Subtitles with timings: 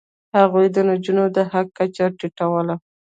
[0.39, 2.75] هغوی د نجونو د حق کچه ټیټوله.